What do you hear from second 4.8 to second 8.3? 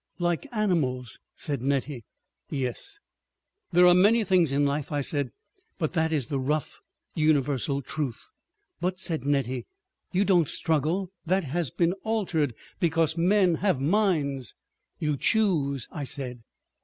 I said, "but that is the rough universal truth."